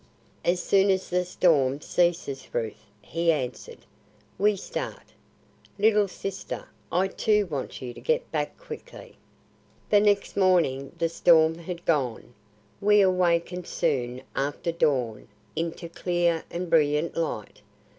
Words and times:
"As 0.43 0.59
soon 0.63 0.89
as 0.89 1.11
the 1.11 1.23
storm 1.23 1.79
ceases, 1.79 2.51
Ruth," 2.55 2.87
he 3.03 3.31
answered, 3.31 3.85
"we 4.39 4.55
start. 4.55 5.13
Little 5.77 6.07
sister 6.07 6.67
I 6.91 7.07
too 7.07 7.45
want 7.45 7.83
you 7.83 7.93
to 7.93 8.01
get 8.01 8.31
back 8.31 8.57
quickly." 8.57 9.17
The 9.91 9.99
next 9.99 10.35
morning 10.35 10.91
the 10.97 11.07
storm 11.09 11.53
had 11.53 11.85
gone. 11.85 12.33
We 12.81 13.01
awakened 13.01 13.67
soon 13.67 14.23
after 14.35 14.71
dawn 14.71 15.27
into 15.55 15.87
clear 15.87 16.45
and 16.49 16.67
brilliant 16.67 17.15
light. 17.15 17.61